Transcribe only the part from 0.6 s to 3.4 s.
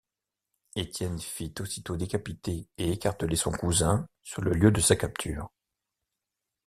Étienne fit aussitôt décapiter et écarteler